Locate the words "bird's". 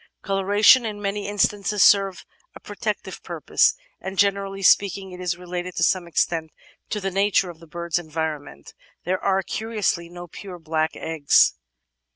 7.67-7.99